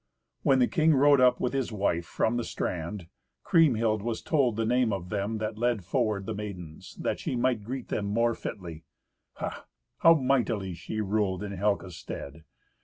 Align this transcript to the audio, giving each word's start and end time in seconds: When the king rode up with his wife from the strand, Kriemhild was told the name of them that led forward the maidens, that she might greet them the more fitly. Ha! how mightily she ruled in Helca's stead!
When 0.41 0.57
the 0.57 0.67
king 0.67 0.95
rode 0.95 1.21
up 1.21 1.39
with 1.39 1.53
his 1.53 1.71
wife 1.71 2.07
from 2.07 2.35
the 2.35 2.43
strand, 2.43 3.05
Kriemhild 3.43 4.01
was 4.01 4.23
told 4.23 4.55
the 4.55 4.65
name 4.65 4.91
of 4.91 5.09
them 5.09 5.37
that 5.37 5.59
led 5.59 5.83
forward 5.85 6.25
the 6.25 6.33
maidens, 6.33 6.95
that 6.95 7.19
she 7.19 7.35
might 7.35 7.61
greet 7.63 7.89
them 7.89 8.07
the 8.07 8.11
more 8.13 8.33
fitly. 8.33 8.83
Ha! 9.33 9.67
how 9.99 10.15
mightily 10.15 10.73
she 10.73 11.01
ruled 11.01 11.43
in 11.43 11.51
Helca's 11.51 11.97
stead! 11.97 12.45